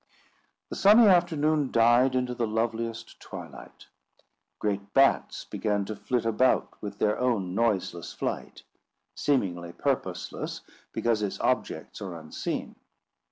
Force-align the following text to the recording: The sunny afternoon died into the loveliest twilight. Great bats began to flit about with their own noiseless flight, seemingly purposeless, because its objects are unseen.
The 0.71 0.75
sunny 0.75 1.05
afternoon 1.05 1.69
died 1.69 2.15
into 2.15 2.33
the 2.33 2.47
loveliest 2.47 3.19
twilight. 3.19 3.85
Great 4.57 4.95
bats 4.95 5.45
began 5.45 5.85
to 5.85 5.95
flit 5.95 6.25
about 6.25 6.73
with 6.81 6.97
their 6.97 7.19
own 7.19 7.53
noiseless 7.53 8.11
flight, 8.11 8.63
seemingly 9.13 9.73
purposeless, 9.73 10.61
because 10.91 11.21
its 11.21 11.39
objects 11.39 12.01
are 12.01 12.15
unseen. 12.19 12.77